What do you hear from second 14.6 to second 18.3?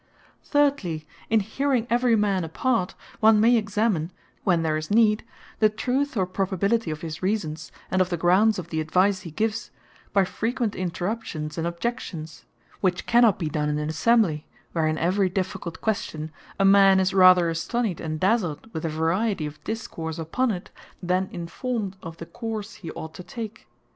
where (in every difficult question) a man is rather astonied, and